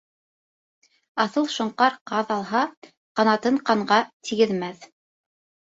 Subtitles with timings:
[1.25, 2.65] Аҫыл шоңҡар ҡаҙ алһа,
[3.21, 4.93] ҡанатын ҡанға тигеҙмәҫ.